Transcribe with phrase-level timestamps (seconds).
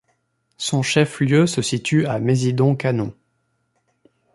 [0.57, 3.13] Son chef-lieu se situe à Mézidon-Canon.